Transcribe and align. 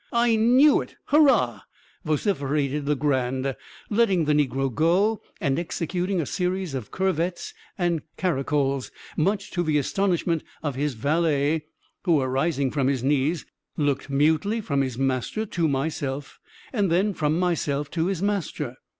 I 0.11 0.35
knew 0.35 0.81
it! 0.81 0.95
hurrah!" 1.09 1.61
vociferated 2.03 2.87
Legrand, 2.89 3.55
letting 3.91 4.25
the 4.25 4.33
negro 4.33 4.73
go 4.73 5.21
and 5.39 5.59
executing 5.59 6.19
a 6.19 6.25
series 6.25 6.73
of 6.73 6.89
curvets 6.89 7.53
and 7.77 8.01
caracols, 8.17 8.89
much 9.15 9.51
to 9.51 9.61
the 9.61 9.77
astonishment 9.77 10.43
of 10.63 10.73
his 10.73 10.95
valet, 10.95 11.65
who, 12.01 12.19
arising 12.19 12.71
from 12.71 12.87
his 12.87 13.03
knees, 13.03 13.45
looked, 13.77 14.09
mutely, 14.09 14.59
from 14.59 14.81
his 14.81 14.97
master 14.97 15.45
to 15.45 15.67
myself, 15.67 16.39
and 16.73 16.89
then 16.91 17.13
from 17.13 17.37
myself 17.37 17.91
to 17.91 18.07
his 18.07 18.23
master. 18.23 18.77